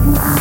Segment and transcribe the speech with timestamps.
[0.00, 0.38] Wow.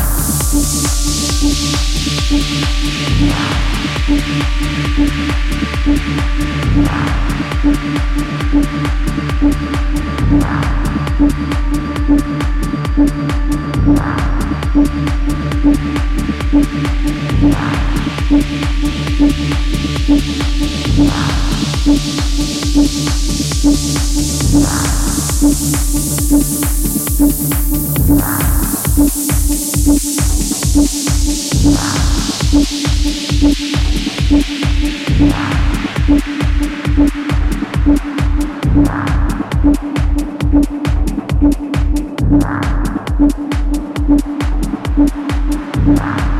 [45.87, 46.36] Wow.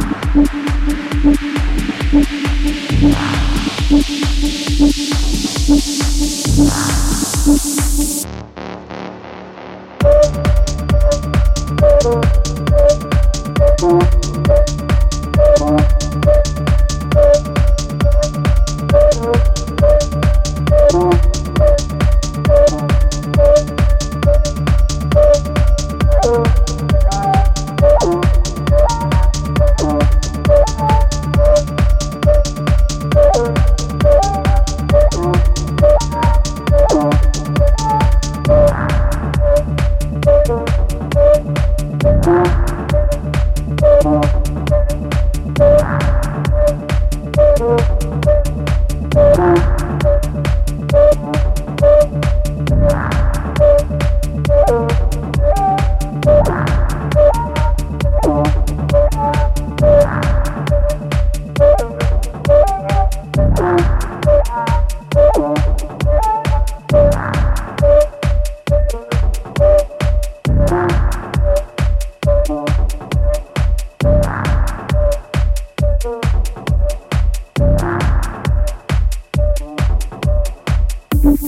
[81.28, 81.42] Thank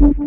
[0.00, 0.17] you.